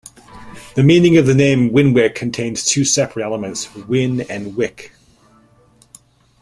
The 0.73 0.81
meaning 0.81 1.17
of 1.19 1.27
the 1.27 1.35
name 1.35 1.69
Winwick 1.69 2.15
contains 2.15 2.65
two 2.65 2.83
separate 2.83 3.21
elements, 3.23 3.67
'Win' 3.75 4.21
and 4.31 4.55
'wic'. 4.57 4.93